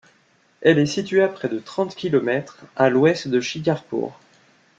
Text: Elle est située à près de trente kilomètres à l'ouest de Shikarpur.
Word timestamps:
Elle 0.61 0.79
est 0.79 0.87
située 0.87 1.21
à 1.21 1.27
près 1.27 1.47
de 1.47 1.59
trente 1.59 1.93
kilomètres 1.95 2.57
à 2.75 2.89
l'ouest 2.89 3.27
de 3.27 3.39
Shikarpur. 3.39 4.17